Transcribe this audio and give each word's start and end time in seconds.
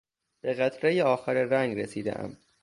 به 0.41 0.53
قطرهی 0.53 1.01
آخر 1.01 1.33
رنگ 1.33 1.79
رسیدهام. 1.79 2.37